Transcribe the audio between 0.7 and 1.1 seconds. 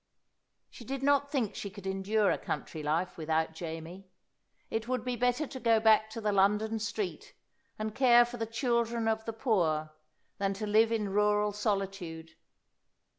She did